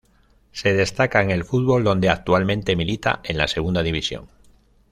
Se 0.51 0.73
destaca 0.73 1.21
en 1.21 1.29
el 1.29 1.45
fútbol, 1.45 1.83
donde 1.83 2.09
actualmente 2.09 2.75
milita 2.75 3.19
en 3.23 3.37
la 3.37 3.47
Segunda 3.47 3.83
División. 3.83 4.27